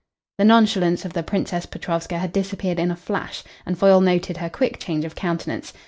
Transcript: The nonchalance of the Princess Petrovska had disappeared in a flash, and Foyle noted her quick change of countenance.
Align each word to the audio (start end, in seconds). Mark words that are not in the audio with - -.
The 0.39 0.45
nonchalance 0.45 1.05
of 1.05 1.13
the 1.13 1.21
Princess 1.21 1.67
Petrovska 1.67 2.17
had 2.17 2.33
disappeared 2.33 2.79
in 2.79 2.89
a 2.89 2.95
flash, 2.95 3.43
and 3.67 3.77
Foyle 3.77 4.01
noted 4.01 4.37
her 4.37 4.49
quick 4.49 4.79
change 4.79 5.05
of 5.05 5.13
countenance. 5.13 5.73